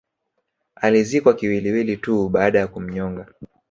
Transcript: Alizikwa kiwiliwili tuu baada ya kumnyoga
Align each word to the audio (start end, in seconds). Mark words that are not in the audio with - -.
Alizikwa 0.75 1.33
kiwiliwili 1.33 1.97
tuu 1.97 2.29
baada 2.29 2.59
ya 2.59 2.67
kumnyoga 2.67 3.25